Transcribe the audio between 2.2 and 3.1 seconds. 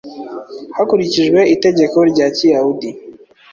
Kiyahudi,